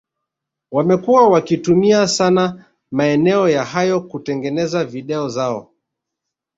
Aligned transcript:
wamekuwa 0.71 1.27
wakitumia 1.27 2.07
sana 2.07 2.65
maeneo 2.91 3.49
ya 3.49 3.65
hayo 3.65 4.01
kutengeneza 4.01 4.85
video 4.85 5.29
zao 5.29 5.71